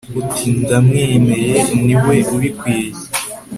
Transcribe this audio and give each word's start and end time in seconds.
uti' 0.19 0.45
ndamwemeye 0.61 1.55
ni 1.85 1.95
we 2.05 2.15
ubikwiye 2.35 2.99